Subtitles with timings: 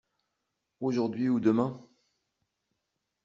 [0.79, 1.79] Aujourd’hui ou demain.